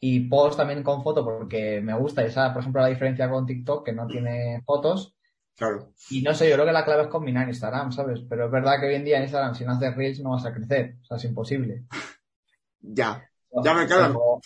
[0.00, 2.24] y post también con foto porque me gusta.
[2.24, 5.14] Y esa, por ejemplo, la diferencia con TikTok, que no tiene fotos.
[5.56, 5.92] Claro.
[6.10, 8.18] Y no sé, yo creo que la clave es combinar Instagram, ¿sabes?
[8.28, 10.44] Pero es verdad que hoy en día en Instagram, si no haces Reels, no vas
[10.44, 10.96] a crecer.
[11.02, 11.84] O sea, es imposible.
[12.80, 13.24] ya.
[13.62, 14.40] ya me quedo.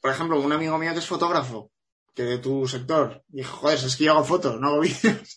[0.00, 1.70] Por ejemplo, un amigo mío que es fotógrafo,
[2.14, 5.36] que de tu sector, dijo, joder, es que yo hago fotos, no hago vídeos.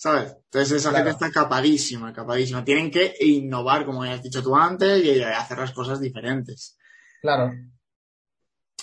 [0.00, 0.34] ¿Sabes?
[0.44, 2.64] Entonces esa gente está capadísima, capadísima.
[2.64, 6.78] Tienen que innovar, como ya has dicho tú antes, y hacer las cosas diferentes.
[7.20, 7.52] Claro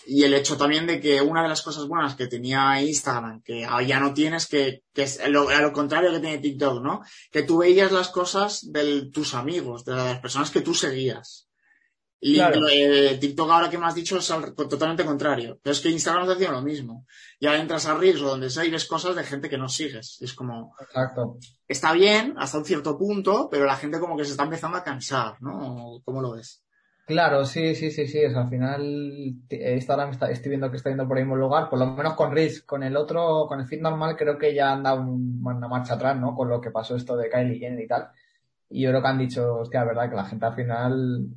[0.08, 3.68] y el hecho también de que una de las cosas buenas que tenía Instagram, que
[3.86, 7.02] ya no tienes, que, que es lo, a lo contrario que tiene TikTok, ¿no?
[7.30, 11.47] Que tú veías las cosas de tus amigos, de las personas que tú seguías.
[12.20, 15.60] Y eh, TikTok ahora que me has dicho es totalmente contrario.
[15.62, 17.06] Pero es que Instagram está haciendo lo mismo.
[17.40, 20.18] Ya entras a Reels o donde sea y ves cosas de gente que no sigues.
[20.22, 20.76] Es como...
[20.82, 21.38] Exacto.
[21.68, 24.84] Está bien hasta un cierto punto, pero la gente como que se está empezando a
[24.84, 26.02] cansar, ¿no?
[26.04, 26.64] ¿Cómo lo ves?
[27.06, 28.20] Claro, sí, sí, sí, sí.
[28.26, 28.84] al final
[29.50, 32.32] Instagram está, estoy viendo que está yendo por el mismo lugar, por lo menos con
[32.34, 32.64] Riz.
[32.64, 36.20] Con el otro, con el feed normal, creo que ya han dado una marcha atrás,
[36.20, 36.36] ¿no?
[36.36, 38.10] Con lo que pasó esto de Kylie Jenner y tal.
[38.70, 41.28] Y yo creo que han dicho, hostia, verdad, que la gente al final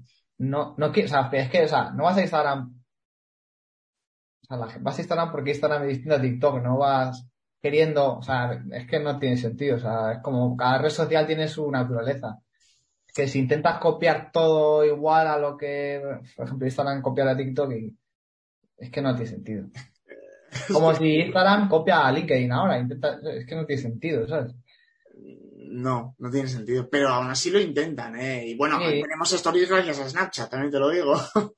[0.40, 2.74] no, no quiere, o sea, es que, o sea, no vas a Instagram.
[4.42, 7.26] O sea, la, vas a Instagram porque Instagram es distinto a TikTok, no vas
[7.60, 11.26] queriendo, o sea, es que no tiene sentido, o sea, es como cada red social
[11.26, 12.38] tiene su naturaleza
[13.14, 16.00] que si intentas copiar todo igual a lo que,
[16.36, 17.96] por ejemplo, Instagram copia a TikTok y
[18.78, 19.66] es que no tiene sentido.
[20.72, 24.52] Como si Instagram copia a LinkedIn ahora, intenta, es que no tiene sentido, ¿sabes?
[25.70, 28.46] No, no tiene sentido, pero aún así lo intentan, ¿eh?
[28.46, 31.14] Y bueno, tenemos stories gracias a Snapchat, también te lo digo.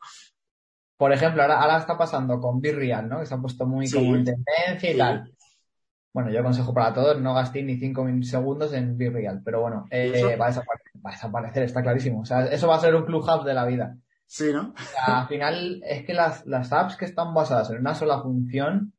[0.96, 3.20] Por ejemplo, ahora, ahora está pasando con Virreal, ¿no?
[3.20, 5.32] Que se ha puesto muy como en tendencia y tal.
[6.12, 10.36] Bueno, yo consejo para todos, no gastéis ni 5 segundos en Virreal, pero bueno, eh,
[10.38, 12.20] va, a va, a desaparecer, está clarísimo.
[12.20, 13.96] O sea, eso va a ser un clubhouse de la vida.
[14.26, 14.74] Sí, ¿no?
[15.04, 18.94] al final es que las, las apps que están basadas en una sola función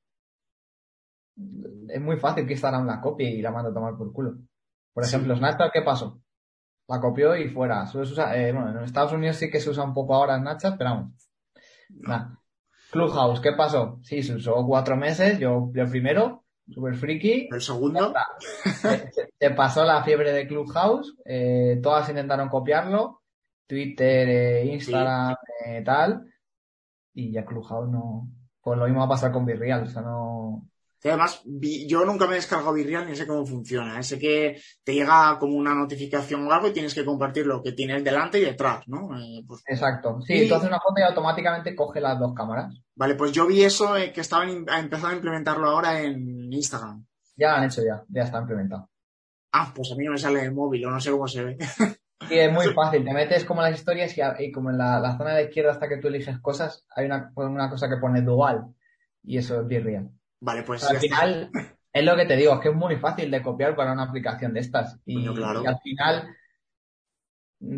[1.90, 4.36] es muy fácil que Instagram la copie y la mande a tomar por culo.
[4.94, 6.22] Por ejemplo, Snapchat, ¿qué pasó?
[6.88, 7.86] La copió y fuera.
[7.94, 11.30] Eh, bueno, en Estados Unidos sí que se usa un poco ahora Snapchat, pero vamos.
[12.92, 14.00] Clubhouse, ¿qué pasó?
[14.04, 17.50] Sí, se usó cuatro meses, yo, yo primero, super friki.
[17.52, 18.14] El segundo.
[19.40, 23.24] Se, pasó la fiebre de Clubhouse, eh, todas intentaron copiarlo,
[23.68, 26.32] Twitter, eh, Instagram, eh, tal,
[27.14, 28.30] y ya Clubhouse no.
[28.62, 30.70] Pues lo mismo va a pasar con Virreal, o sea, no.
[31.04, 34.02] Y además, yo nunca me he descargado Virreal ni sé cómo funciona.
[34.04, 37.74] Sé que te llega como una notificación o algo y tienes que compartir lo que
[37.74, 39.10] tienes delante y detrás, ¿no?
[39.46, 40.22] Pues Exacto.
[40.26, 42.74] Sí, entonces una foto y automáticamente coge las dos cámaras.
[42.96, 47.06] Vale, pues yo vi eso que estaban empezado a implementarlo ahora en Instagram.
[47.36, 48.90] Ya lo han hecho ya, ya está implementado.
[49.52, 51.58] Ah, pues a mí no me sale el móvil o no sé cómo se ve.
[52.30, 53.04] Sí, es muy fácil.
[53.04, 55.98] Te metes como en las historias y, como en la, zona de izquierda hasta que
[55.98, 58.74] tú eliges cosas, hay una, una cosa que pone dual
[59.24, 61.50] y eso es bien Vale, pues al final
[61.94, 64.54] es lo que te digo, es que es muy fácil de copiar para una aplicación
[64.54, 65.00] de estas.
[65.06, 66.36] Y, al final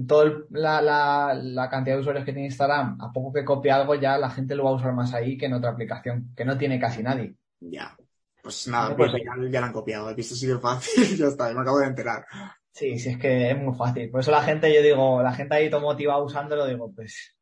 [0.07, 4.17] toda la, la, cantidad de usuarios que tiene Instagram, a poco que copie algo ya
[4.17, 6.79] la gente lo va a usar más ahí que en otra aplicación, que no tiene
[6.79, 7.35] casi nadie.
[7.59, 7.95] Ya.
[8.41, 10.09] Pues nada, pues, ya, ya, la han copiado.
[10.09, 12.25] He visto sido fácil ya está, me acabo de enterar.
[12.71, 14.09] Sí, sí, es que es muy fácil.
[14.09, 17.35] Por eso la gente, yo digo, la gente ahí todo motivada usándolo, digo, pues,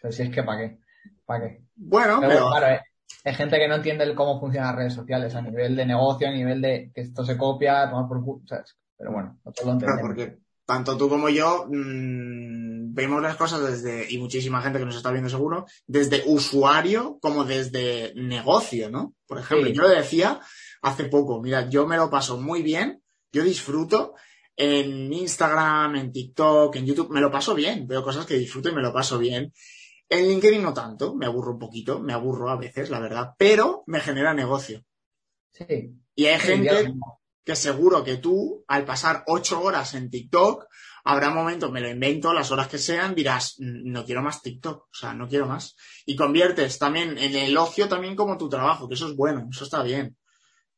[0.00, 0.78] pues si es que para qué,
[1.24, 1.64] para qué.
[1.74, 2.48] Bueno, pero...
[2.48, 2.80] Claro,
[3.24, 6.32] hay gente que no entiende cómo funcionan las redes sociales a nivel de negocio, a
[6.32, 8.76] nivel de que esto se copia, tomar por culo, ¿sabes?
[8.96, 10.00] Pero bueno, nosotros lo entendemos.
[10.00, 14.84] Claro, porque tanto tú como yo mmm, vemos las cosas desde, y muchísima gente que
[14.84, 19.14] nos está viendo seguro, desde usuario como desde negocio, ¿no?
[19.26, 20.40] Por ejemplo, yo decía
[20.82, 23.00] hace poco, mira, yo me lo paso muy bien
[23.34, 24.14] yo disfruto
[24.56, 28.74] en Instagram, en TikTok, en YouTube, me lo paso bien, veo cosas que disfruto y
[28.74, 29.52] me lo paso bien.
[30.08, 33.84] En LinkedIn no tanto, me aburro un poquito, me aburro a veces, la verdad, pero
[33.86, 34.84] me genera negocio.
[35.52, 35.94] Sí.
[36.14, 36.92] Y hay gente
[37.44, 40.66] que seguro que tú, al pasar ocho horas en TikTok,
[41.04, 44.84] habrá momentos, me lo invento, las horas que sean, dirás, mm, no quiero más TikTok,
[44.84, 45.76] o sea, no quiero más.
[46.06, 49.64] Y conviertes también en el ocio también como tu trabajo, que eso es bueno, eso
[49.64, 50.16] está bien.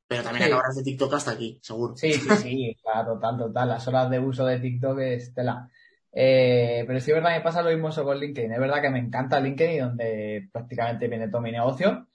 [0.09, 0.53] Pero también sí.
[0.53, 1.97] acabarás de TikTok hasta aquí, seguro.
[1.97, 3.69] Sí, sí, sí, claro, total, total.
[3.69, 5.69] Las horas de uso de TikTok es tela.
[6.19, 8.51] Eh, pero sí es verdad que pasa lo mismo con LinkedIn.
[8.51, 12.09] Es verdad que me encanta LinkedIn, donde prácticamente viene todo mi negocio.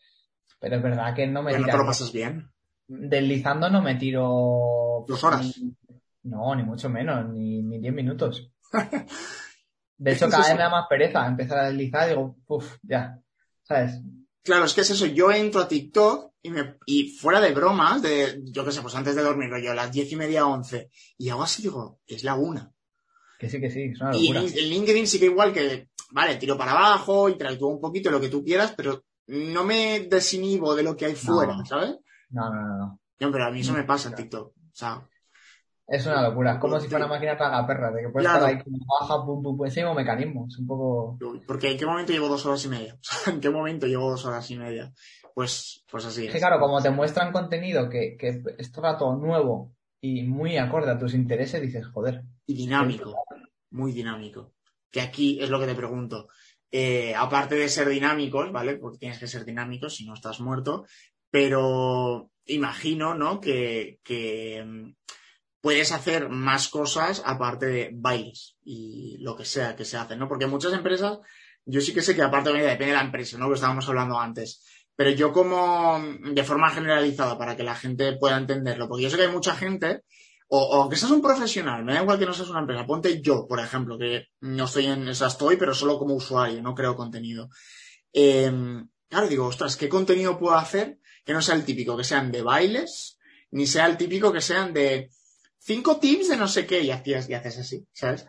[0.59, 1.77] Pero es verdad que no me tiro.
[1.77, 2.49] lo pasas bien.
[2.87, 5.05] Deslizando no me tiro.
[5.07, 5.61] ¿Dos horas?
[6.23, 8.51] no, ni mucho menos, ni, ni diez minutos.
[9.97, 13.19] De hecho, cada vez me da más pereza empezar a deslizar y digo, uff, ya.
[13.61, 14.01] ¿Sabes?
[14.43, 15.05] Claro, es que es eso.
[15.05, 18.95] Yo entro a TikTok y, me, y fuera de bromas, de, yo qué sé, pues
[18.95, 22.23] antes de dormir, yo a las diez y media, once, y hago así, digo, es
[22.23, 22.71] la una.
[23.41, 26.55] Que sí, que sí, es una Y en, LinkedIn sí que igual que, vale, tiro
[26.55, 30.95] para abajo, interactúo un poquito, lo que tú quieras, pero no me desinhibo de lo
[30.95, 31.97] que hay fuera, ¿sabes?
[32.29, 32.99] No, no, no, no.
[33.19, 34.49] No, pero a mí eso me pasa en TikTok.
[34.49, 35.09] O sea,
[35.87, 38.43] es una locura, es como si fuera una máquina para perra, de que puedes estar
[38.43, 41.17] ahí como baja, pum, pum, pum, ese mismo mecanismo, es un poco...
[41.47, 42.95] Porque ¿en qué momento llevo dos horas y media?
[43.25, 44.93] ¿En qué momento llevo dos horas y media?
[45.33, 46.31] Pues, pues así es.
[46.31, 50.97] Que claro, como te muestran contenido que, que es todo nuevo y muy acorde a
[50.97, 52.23] tus intereses, dices, joder.
[52.47, 53.23] Y dinámico,
[53.69, 54.53] muy dinámico.
[54.89, 56.27] Que aquí es lo que te pregunto.
[56.71, 58.77] Eh, aparte de ser dinámicos, ¿vale?
[58.77, 60.85] Porque tienes que ser dinámico si no estás muerto,
[61.29, 63.39] pero imagino, ¿no?
[63.39, 64.93] Que, que
[65.61, 70.27] puedes hacer más cosas aparte de bailes y lo que sea que se hace, ¿no?
[70.27, 71.19] Porque muchas empresas,
[71.65, 73.47] yo sí que sé que aparte de depende de la empresa, ¿no?
[73.47, 74.65] Que estábamos hablando antes.
[75.01, 75.99] Pero yo como
[76.31, 79.55] de forma generalizada para que la gente pueda entenderlo, porque yo sé que hay mucha
[79.55, 80.03] gente,
[80.47, 83.47] o, que seas un profesional, me da igual que no seas una empresa, ponte yo,
[83.47, 87.49] por ejemplo, que no estoy en esa estoy, pero solo como usuario, no creo contenido.
[88.13, 92.31] Em, claro, digo, ostras, ¿qué contenido puedo hacer que no sea el típico, que sean
[92.31, 93.17] de bailes,
[93.49, 95.09] ni sea el típico que sean de
[95.57, 98.27] cinco tips de no sé qué y hacías y haces así, ¿sabes?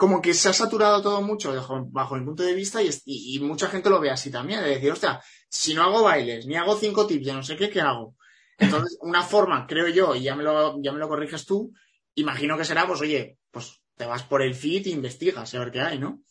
[0.00, 1.52] Como que se ha saturado todo mucho
[1.92, 5.20] bajo, mi punto de vista y, mucha gente lo ve así también, de decir, hostia,
[5.46, 8.16] si no hago bailes, ni hago cinco tips de no sé qué, ¿qué hago?
[8.56, 11.74] Entonces, una forma, creo yo, y ya me lo, ya me lo corriges tú,
[12.14, 15.70] imagino que será, pues oye, pues te vas por el feed e investigas a ver
[15.70, 16.22] qué hay, ¿no?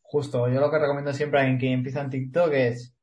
[0.00, 2.96] Justo, yo lo que recomiendo siempre a alguien que empieza en TikTok es,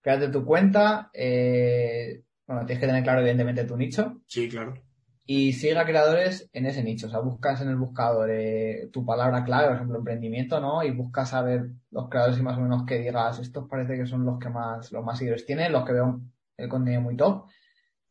[0.00, 4.22] créate tu cuenta, eh, bueno, tienes que tener claro evidentemente tu nicho.
[4.28, 4.87] Sí, claro
[5.30, 7.06] y sigue a creadores en ese nicho.
[7.06, 10.82] O sea, buscas en el buscador eh, tu palabra clave, por ejemplo, emprendimiento, ¿no?
[10.82, 14.06] Y buscas a ver los creadores y más o menos que digas, estos parece que
[14.06, 16.22] son los que más, los más seguidores tienen, los que veo
[16.56, 17.44] el contenido muy top.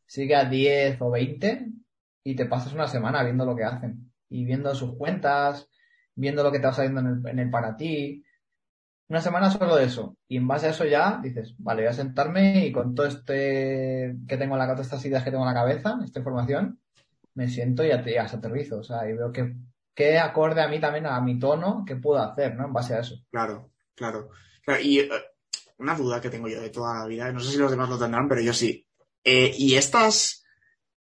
[0.06, 1.66] Sigue a 10 o 20
[2.22, 5.68] y te pasas una semana viendo lo que hacen y viendo sus cuentas,
[6.14, 8.22] viendo lo que te va saliendo en el, en el para ti.
[9.08, 10.16] una semana solo de eso.
[10.28, 14.16] Y en base a eso ya dices, vale, voy a sentarme y con todo este
[14.28, 16.78] que tengo en la todas estas ideas que tengo en la cabeza, esta información,
[17.38, 18.80] me siento y aterrizo.
[18.80, 19.54] O sea, y veo que
[19.94, 22.66] qué acorde a mí también, a mi tono, qué puedo hacer, ¿no?
[22.66, 23.14] En base a eso.
[23.30, 24.28] Claro, claro.
[24.82, 25.10] y eh,
[25.78, 27.98] una duda que tengo yo de toda la vida, no sé si los demás lo
[27.98, 28.84] tendrán, pero yo sí.
[29.22, 30.44] Eh, ¿Y estas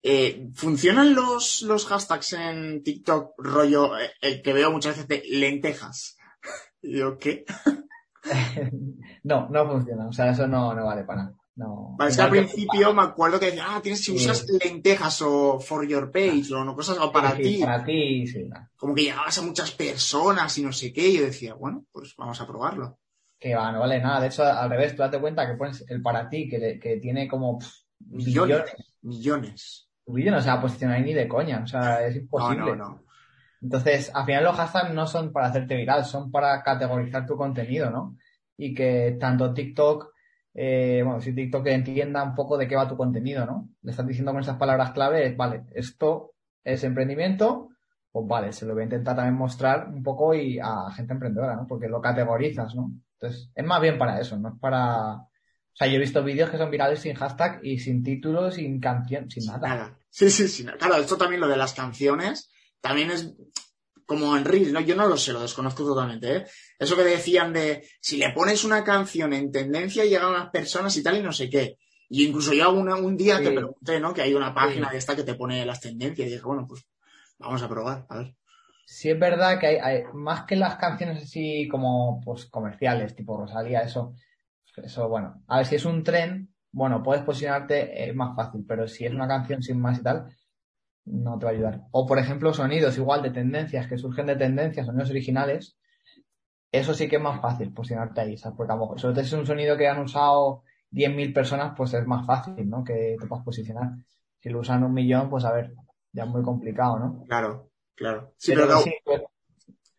[0.04, 6.18] eh, ¿Funcionan los, los hashtags en TikTok rollo, el que veo muchas veces de lentejas?
[6.82, 7.46] ¿Y yo qué?
[9.24, 10.08] no, no funciona.
[10.08, 11.37] O sea, eso no, no vale para nada.
[11.58, 11.96] No.
[11.98, 15.60] Vale, es que al principio me acuerdo que decía, ah, tienes si usas lentejas o
[15.60, 17.60] for your page o no cosas o para ti.
[17.60, 18.48] Para ti, sí.
[18.76, 21.08] Como que llegabas a muchas personas y no sé qué.
[21.08, 23.00] Y yo decía, bueno, pues vamos a probarlo.
[23.39, 24.22] Que va, no vale nada.
[24.22, 27.28] De hecho, al revés, tú date cuenta que pones el para ti, que, que tiene
[27.28, 27.58] como
[28.02, 28.76] millones.
[29.02, 29.89] Millones.
[30.06, 31.62] Tu vídeo no se va a posicionar ni de coña.
[31.63, 32.60] O sea, es imposible.
[32.60, 33.04] No, no, no.
[33.63, 37.89] Entonces, al final los hashtags no son para hacerte viral, son para categorizar tu contenido,
[37.89, 38.15] ¿no?
[38.56, 40.13] Y que tanto TikTok,
[40.60, 43.70] eh, bueno, si TikTok entienda un poco de qué va tu contenido, ¿no?
[43.84, 47.70] Le estás diciendo con esas palabras clave, vale, esto es emprendimiento,
[48.12, 51.56] pues vale, se lo voy a intentar también mostrar un poco y a gente emprendedora,
[51.56, 51.67] ¿no?
[51.67, 52.91] Porque lo categorizas, ¿no?
[53.13, 55.13] Entonces, es más bien para eso, no es para...
[55.17, 58.80] O sea, yo he visto vídeos que son virales sin hashtag y sin título, sin
[58.80, 59.67] canción, sin nada.
[59.67, 60.00] nada.
[60.10, 60.65] Sí, sí, sí.
[60.65, 62.50] Claro, esto también lo de las canciones
[62.82, 63.36] también es
[64.08, 64.80] como en Reels, ¿no?
[64.80, 66.46] Yo no lo sé, lo desconozco totalmente, ¿eh?
[66.80, 71.04] Eso que decían de si le pones una canción en tendencia llegan unas personas y
[71.04, 71.78] tal y no sé qué.
[72.10, 74.13] Y incluso yo un día te pregunté, ¿no?
[74.13, 76.88] Que hay una página de esta que te pone las tendencias y dije, bueno, pues
[77.38, 78.36] vamos a probar, a ver.
[78.86, 83.82] Sí es verdad que hay, más que las canciones así como pues comerciales, tipo Rosalía,
[83.82, 84.13] eso,
[84.78, 88.88] eso bueno, a ver si es un tren, bueno, puedes posicionarte es más fácil, pero
[88.88, 90.34] si es una canción sin más y tal,
[91.08, 91.82] no te va a ayudar.
[91.91, 95.78] O, por ejemplo, sonidos igual de tendencias que surgen de tendencias, sonidos originales,
[96.72, 98.58] eso sí que es más fácil posicionarte ahí, ¿sabes?
[98.58, 101.74] Porque a lo mejor, sobre todo si es un sonido que han usado 10.000 personas,
[101.76, 102.84] pues es más fácil, ¿no?
[102.84, 103.91] Que te puedas posicionar.
[104.39, 105.74] Si lo usan un millón, pues a ver,
[106.12, 107.24] ya es muy complicado, ¿no?
[107.28, 108.34] Claro, claro.
[108.46, 108.86] Pues,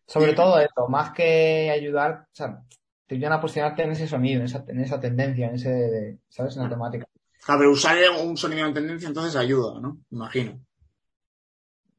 [0.05, 2.61] sobre todo esto, más que ayudar, o sea,
[3.07, 6.55] te ayudan a posicionarte en ese sonido, en esa, en esa tendencia, en ese, ¿sabes?
[6.55, 7.07] En la temática.
[7.43, 9.99] Claro, pero usar un sonido en tendencia entonces ayuda, ¿no?
[10.11, 10.59] Imagino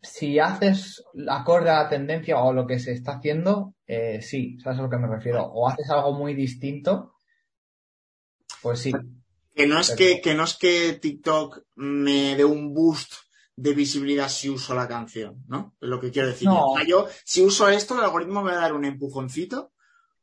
[0.03, 4.79] si haces acorde a la tendencia o lo que se está haciendo, eh, sí, ¿sabes
[4.79, 5.45] a lo que me refiero?
[5.45, 7.15] O haces algo muy distinto,
[8.63, 8.93] pues sí.
[9.55, 13.13] Que no es que, que no es que TikTok me dé un boost
[13.57, 15.75] de visibilidad si uso la canción, ¿no?
[15.81, 16.49] Es lo que quiero decir.
[16.87, 19.73] yo, si uso esto, el algoritmo me va a dar un empujoncito.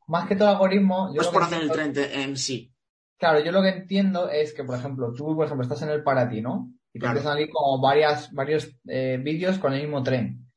[0.08, 1.14] Más que todo el algoritmo.
[1.14, 2.74] Yo es por hacer el tren en sí.
[3.18, 6.04] Claro, yo lo que entiendo es que, por ejemplo, tú, por ejemplo, estás en el
[6.04, 6.72] para ti, ¿no?
[6.94, 10.48] Y te empiezan a salir como varias, varios eh, vídeos con el mismo tren.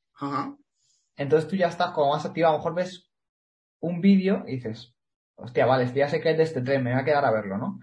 [1.17, 3.11] Entonces tú ya estás como más activo, a lo mejor ves
[3.81, 4.95] un vídeo y dices,
[5.37, 7.31] hostia, vale, este ya sé que es de este tren, me voy a quedar a
[7.31, 7.79] verlo, ¿no?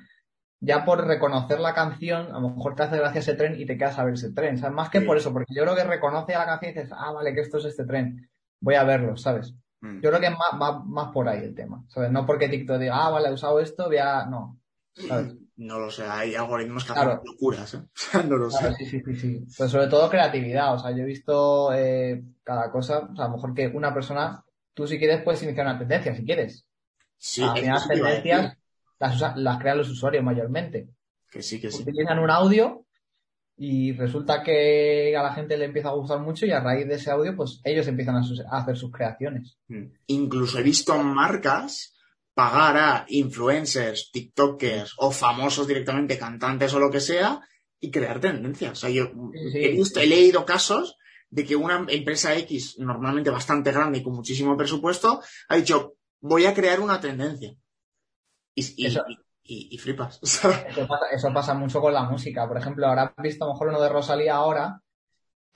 [0.60, 3.78] Ya por reconocer la canción, a lo mejor te hace gracia ese tren y te
[3.78, 4.76] quedas a ver ese tren, ¿sabes?
[4.76, 7.12] Más que por eso, porque yo creo que reconoce a la canción y dices, ah,
[7.12, 8.28] vale, que esto es este tren,
[8.60, 9.54] voy a verlo, ¿sabes?
[9.82, 10.02] Mm.
[10.02, 12.12] Yo creo que es más, más, por ahí el tema, ¿sabes?
[12.12, 14.26] No porque TikTok diga, ah, vale, he usado esto, voy a...
[14.26, 14.60] No,
[14.96, 15.36] ¿sabes?
[15.58, 17.82] No lo sé, hay algoritmos que hacen locuras, ¿eh?
[18.28, 18.74] no lo sé.
[18.76, 19.46] Sí, sí, sí.
[19.58, 23.28] Pues sobre todo creatividad, o sea, yo he visto eh, cada cosa, o sea, a
[23.28, 24.44] lo mejor que una persona,
[24.74, 26.66] tú si quieres puedes iniciar una tendencia, si quieres.
[27.18, 28.56] Sí, las tendencias
[29.00, 30.90] las, las crean los usuarios mayormente.
[31.30, 31.82] Que sí, que sí.
[31.82, 32.86] Utilizan un audio
[33.58, 36.96] y resulta que a la gente le empieza a gustar mucho y a raíz de
[36.96, 39.58] ese audio, pues ellos empiezan a, a hacer sus creaciones.
[39.68, 39.86] Mm.
[40.08, 41.97] Incluso he visto marcas
[42.38, 47.42] pagar a influencers, TikTokers o famosos directamente, cantantes o lo que sea,
[47.80, 48.74] y crear tendencias.
[48.74, 49.10] O sea, yo
[49.56, 50.98] he, visto, he leído casos
[51.32, 55.20] de que una empresa X, normalmente bastante grande y con muchísimo presupuesto,
[55.50, 57.56] ha dicho, voy a crear una tendencia.
[58.54, 60.20] Y, flipas.
[60.22, 62.48] Eso pasa, mucho con la música.
[62.48, 64.80] Por ejemplo, ahora has visto a lo mejor uno de Rosalía ahora,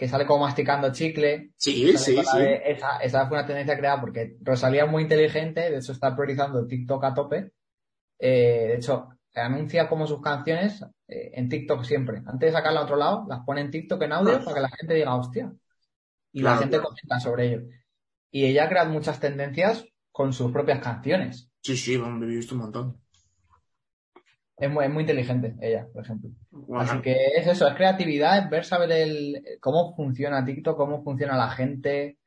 [0.01, 1.51] que sale como masticando chicle.
[1.57, 2.37] Sí, sí, sí.
[2.65, 6.65] esa, esa, fue una tendencia creada porque Rosalía es muy inteligente, de hecho está priorizando
[6.65, 7.51] TikTok a tope.
[8.17, 12.23] Eh, de hecho, anuncia como sus canciones eh, en TikTok siempre.
[12.25, 14.69] Antes de sacarla a otro lado, las pone en TikTok en audio para que la
[14.69, 15.53] gente diga, hostia.
[16.31, 17.61] Y la gente comenta sobre ello.
[18.31, 21.51] Y ella crea muchas tendencias con sus propias canciones.
[21.61, 23.00] Sí, sí, me he visto un montón.
[24.62, 26.30] Es muy, inteligente ella, por ejemplo.
[26.78, 31.36] Así que es eso, es creatividad, es ver, saber el, cómo funciona TikTok, cómo funciona
[31.36, 32.19] la gente.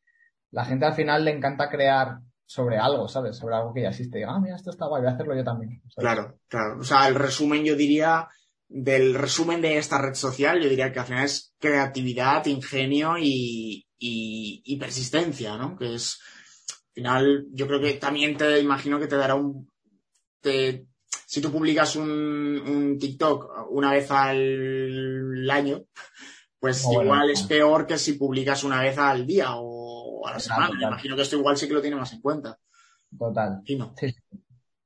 [0.51, 3.37] La gente al final le encanta crear sobre algo, ¿sabes?
[3.37, 4.25] Sobre algo que ya existe.
[4.25, 5.81] ah, mira, esto está guay, voy a hacerlo yo también.
[5.95, 6.81] Claro, claro.
[6.81, 8.27] O sea, el resumen, yo diría,
[8.69, 13.87] del resumen de esta red social, yo diría que al final es creatividad, ingenio y,
[13.97, 15.77] y, persistencia, ¿no?
[15.77, 16.19] Que es,
[16.93, 19.71] final, yo creo que también te imagino que te dará un...
[20.41, 20.89] Te,
[21.27, 25.83] si tú publicas un, un TikTok una vez al año,
[26.59, 27.25] pues Oh, igual bueno.
[27.33, 30.69] es peor que si publicas una vez al día o a la semana.
[30.69, 30.83] total.
[30.89, 32.59] Imagino que esto igual sí que lo tiene más en cuenta.
[33.19, 33.61] Total.
[33.65, 33.95] Y no.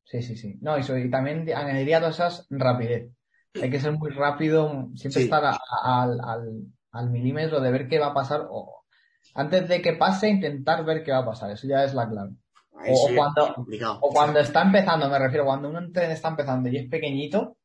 [0.05, 0.37] Sí, sí.
[0.37, 0.59] Sí.
[0.61, 3.11] No, y, y también añadiría todas esas rapidez.
[3.61, 5.25] Hay que ser muy rápido, siempre Sí.
[5.25, 5.51] estar a-
[5.83, 6.49] a- al, al,
[6.93, 8.85] al milímetro de ver qué va a pasar o
[9.35, 11.51] antes de que pase, intentar ver qué va a pasar.
[11.51, 12.31] Eso ya es la clave.
[12.79, 13.99] Ahí O- sí cuando- complicado.
[14.01, 17.57] O cuando está empezando, me refiero, cuando un tren está empezando y es pequeñito,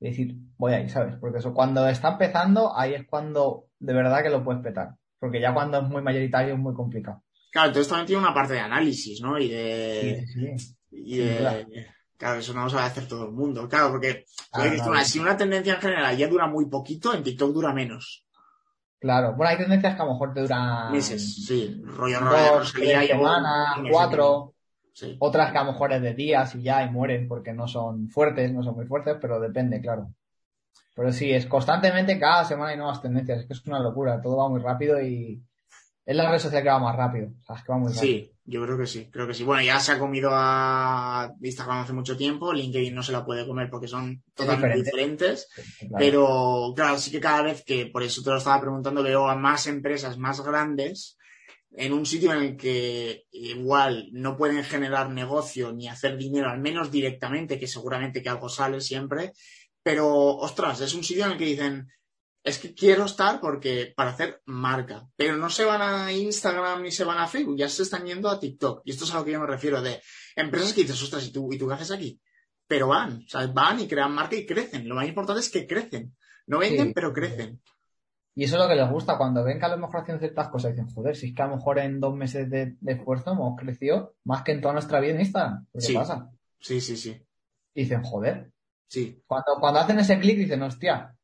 [0.00, 1.14] decir, voy ahí, ¿sabes?
[1.20, 4.90] Porque eso, cuando está empezando, ahí es cuando de verdad que lo puedes petar.
[5.18, 7.22] Porque ya cuando es muy mayoritario es muy complicado.
[7.52, 9.38] Claro, entonces también tiene una parte de análisis, ¿no?
[9.38, 10.26] Y de...
[10.26, 10.76] Sí, sí.
[10.90, 11.86] Y de-.
[12.16, 13.68] Claro, eso no lo sabe hacer todo el mundo.
[13.68, 17.72] Claro, porque Ah, si una tendencia en general ya dura muy poquito, en TikTok dura
[17.72, 18.24] menos.
[19.00, 21.82] Claro, bueno, hay tendencias que a lo mejor te duran Meses, sí.
[21.84, 24.51] Rollo dos, tres semanas, mes cuatro,
[24.94, 25.16] Sí.
[25.20, 28.08] otras que a lo mejor es de días y ya y mueren porque no son
[28.10, 30.12] fuertes, no son muy fuertes, pero depende, claro.
[30.94, 34.36] Pero sí, es constantemente cada semana hay nuevas tendencias, es que es una locura, todo
[34.36, 35.42] va muy rápido y
[36.04, 38.02] es la red social que va más rápido, o sea, es que va muy rápido.
[38.02, 39.44] Sí, yo creo que sí, creo que sí.
[39.44, 43.46] Bueno, ya se ha comido a Instagram hace mucho tiempo, LinkedIn no se la puede
[43.46, 45.24] comer porque son totalmente diferente.
[45.24, 45.94] diferentes, Claro.
[45.98, 49.36] pero claro, sí que cada vez que, por eso te lo estaba preguntando, veo a
[49.36, 51.16] más empresas más grandes
[51.74, 56.60] en un sitio en el que igual no pueden generar negocio ni hacer dinero, al
[56.60, 59.32] menos directamente, que seguramente que algo sale siempre,
[59.82, 61.88] pero ostras, es un sitio en el que dicen,
[62.44, 66.90] es que quiero estar porque para hacer marca, pero no se van a Instagram ni
[66.90, 68.82] se van a Facebook, ya se están yendo a TikTok.
[68.84, 70.00] Y esto es a lo que yo me refiero, de
[70.36, 72.20] empresas que dices, ostras, ¿y tú, ¿y tú qué haces aquí?
[72.66, 74.88] Pero van, o sea, van y crean marca y crecen.
[74.88, 76.16] Lo más importante es que crecen.
[76.46, 76.92] No venden, Sí.
[76.94, 77.60] pero crecen.
[78.34, 80.48] Y eso es lo que les gusta, cuando ven que a lo mejor hacen ciertas
[80.48, 83.32] cosas, dicen, joder, si es que a lo mejor en dos meses de, de esfuerzo
[83.32, 85.66] hemos crecido más que en toda nuestra vida en Instagram.
[85.72, 85.94] ¿Qué Sí.
[85.94, 86.30] pasa?
[86.58, 87.22] Sí, sí, sí.
[87.74, 88.50] Y dicen, joder,
[88.88, 91.14] Sí, Cuando, cuando hacen ese clic dicen, hostia,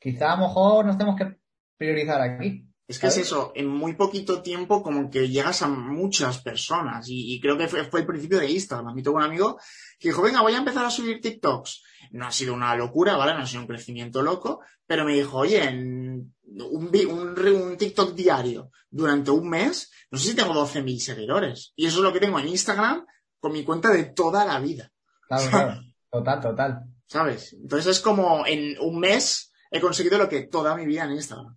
[0.00, 1.38] quizá a lo mejor nos tenemos que
[1.76, 2.67] priorizar aquí.
[2.88, 7.34] Es que es eso, en muy poquito tiempo como que llegas a muchas personas y,
[7.34, 8.96] y creo que fue, fue el principio de Instagram.
[8.96, 9.60] Yo tengo un amigo
[9.98, 11.82] que dijo, venga, voy a empezar a subir TikToks.
[12.12, 13.34] No ha sido una locura, ¿vale?
[13.34, 19.30] No ha sido un crecimiento loco, pero me dijo, oye, en un TikTok diario durante
[19.30, 21.74] un mes, no sé si tengo 12.000 seguidores.
[21.76, 23.04] Y eso es lo que tengo en Instagram
[23.38, 24.90] con mi cuenta de toda la vida,
[25.28, 25.80] Claro, claro.
[26.10, 26.84] Total, total.
[27.08, 27.54] ¿sabes?
[27.54, 31.56] Entonces es como en un mes he conseguido lo que toda mi vida en Instagram.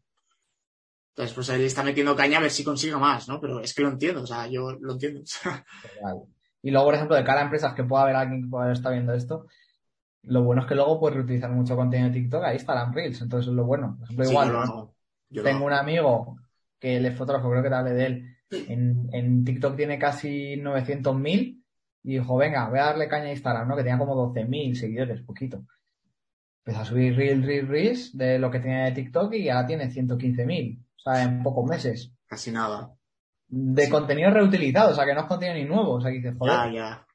[1.11, 3.39] Entonces, pues él está metiendo caña a ver si consigue más, ¿no?
[3.41, 5.21] Pero es que lo entiendo, o sea, yo lo entiendo.
[6.63, 8.93] Y luego, por ejemplo, de cara a empresas que pueda haber alguien que pueda estar
[8.93, 9.47] viendo esto,
[10.23, 13.49] lo bueno es que luego puedes reutilizar mucho contenido de TikTok, ahí estarán Reels, entonces
[13.49, 13.95] es lo bueno.
[13.97, 14.95] Por ejemplo, Sí, igual, yo lo hago.
[15.29, 15.65] Yo lo tengo hago.
[15.67, 16.37] un amigo
[16.79, 20.55] que él es fotógrafo, creo que te hablé de él, en, en TikTok tiene casi
[20.57, 21.63] 900.000
[22.03, 23.75] y dijo, venga, voy a darle caña a Instagram, ¿no?
[23.75, 25.63] Que tenía como 12.000 seguidores, poquito.
[26.63, 29.89] Empezó a subir Reels, Reels, Reels de lo que tenía de TikTok y ahora tiene
[29.89, 32.11] 115.000, o sea, en pocos meses.
[32.27, 32.91] Casi nada.
[33.47, 36.33] De contenido reutilizado, o sea, que no es contenido ni nuevo, o sea, que dices,
[36.33, 37.05] Ya, joder, ya.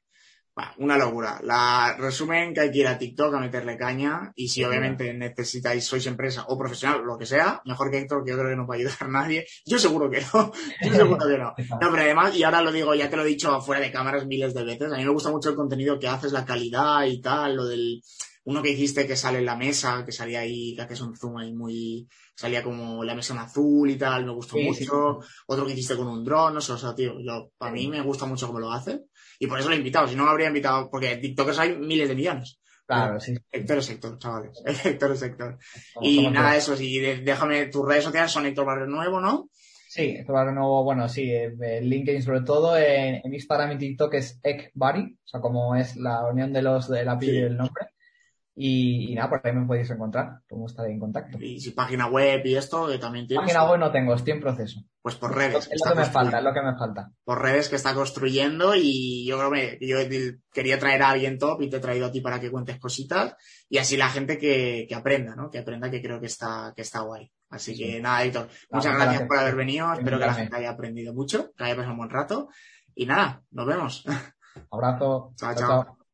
[0.57, 1.39] Bueno, una locura.
[1.43, 5.85] La resumen que hay que ir a TikTok a meterle caña y si obviamente necesitáis,
[5.85, 8.65] sois empresa o profesional, lo que sea, mejor que Héctor, que yo creo que no
[8.65, 9.45] va a ayudar a nadie.
[9.67, 10.51] Yo seguro que no.
[10.83, 11.53] Yo seguro que no.
[11.79, 14.25] No, pero además, y ahora lo digo, ya te lo he dicho fuera de cámaras
[14.25, 17.21] miles de veces, a mí me gusta mucho el contenido que haces, la calidad y
[17.21, 18.01] tal, lo del,
[18.45, 21.37] uno que hiciste que sale en la mesa, que salía ahí, que haces un zoom
[21.37, 25.19] ahí muy, salía como la mesa en azul y tal, me gustó Sí, mucho.
[25.45, 28.01] Otro que hiciste con un dron, no sé, o sea, tío, yo, a mí me
[28.01, 29.03] gusta mucho cómo lo hace.
[29.39, 32.09] Y por eso lo he invitado, si no lo habría invitado, porque TikTokers hay miles
[32.09, 32.59] de millones.
[32.85, 33.35] claro, sí.
[33.51, 34.63] Héctor es Héctor, chavales.
[34.85, 35.57] Héctor es Héctor.
[35.93, 39.49] Somos- Y somos nada, eso sí, déjame, tus redes sociales son Héctor Barrio Nuevo, ¿no?
[39.89, 43.77] Sí, va de nuevo, bueno, sí, eh, en LinkedIn sobre todo, en, en Instagram y
[43.77, 47.41] TikTok es Ekbari, o sea, como es la unión de los del apellido Sí.
[47.41, 47.85] y el nombre.
[48.59, 51.37] Y, y nada, por ahí me podéis encontrar, podemos estar en contacto.
[51.39, 53.45] Y si página web y esto, que también tienes.
[53.45, 54.81] Página web no tengo, estoy en proceso.
[54.99, 55.69] Pues por Es redes.
[55.85, 57.11] lo que me falta, es lo que me falta.
[57.23, 59.97] Por redes que está construyendo y yo creo que yo
[60.51, 63.35] quería traer a alguien top y te he traído a ti para que cuentes cositas
[63.69, 65.51] y así la gente que, que aprenda, ¿no?
[65.51, 67.31] Que aprenda que creo que está, que está guay.
[67.51, 67.83] Así Sí.
[67.83, 69.27] que nada, Héctor, muchas gracias gracias.
[69.27, 69.93] por haber venido.
[69.93, 72.49] Espero que la gente haya aprendido mucho, que haya pasado un buen rato.
[72.95, 74.03] Y nada, nos vemos.
[74.71, 75.33] Abrazo.
[75.35, 75.55] Chao, chao.
[75.55, 75.83] chao.
[75.83, 76.06] chao.